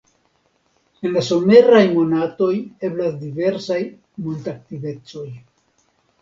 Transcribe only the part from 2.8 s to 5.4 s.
eblas diversaj montaktivecoj.